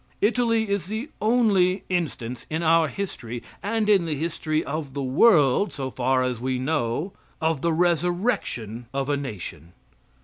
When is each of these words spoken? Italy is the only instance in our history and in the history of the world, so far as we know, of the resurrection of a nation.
Italy 0.19 0.67
is 0.67 0.87
the 0.87 1.09
only 1.21 1.83
instance 1.87 2.47
in 2.49 2.63
our 2.63 2.87
history 2.87 3.43
and 3.61 3.87
in 3.87 4.07
the 4.07 4.15
history 4.15 4.63
of 4.65 4.95
the 4.95 5.03
world, 5.03 5.73
so 5.73 5.91
far 5.91 6.23
as 6.23 6.41
we 6.41 6.57
know, 6.57 7.13
of 7.39 7.61
the 7.61 7.71
resurrection 7.71 8.87
of 8.95 9.09
a 9.09 9.15
nation. 9.15 9.73